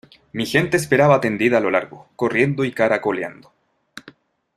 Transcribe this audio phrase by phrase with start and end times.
[0.33, 3.53] mi gente esperaba tendida a lo largo, corriendo y caracoleando.